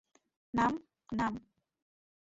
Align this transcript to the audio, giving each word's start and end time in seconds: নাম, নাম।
নাম, 0.53 0.73
নাম। 1.13 1.33